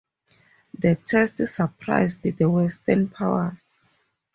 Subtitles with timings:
[0.79, 3.83] The test surprised the Western powers.